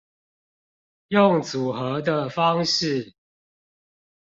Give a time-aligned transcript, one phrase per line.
[1.09, 3.13] 用組合的方式